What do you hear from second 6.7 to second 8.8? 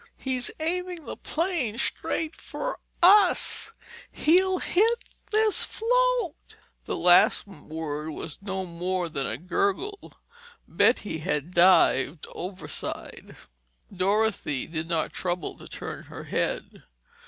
The last word was no